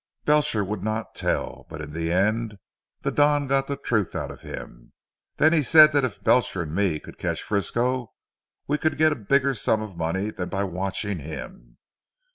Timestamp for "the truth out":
3.67-4.31